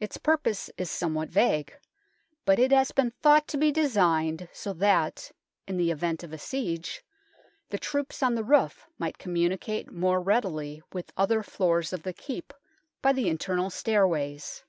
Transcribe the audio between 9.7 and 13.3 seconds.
more readily with other floors of the Keep by the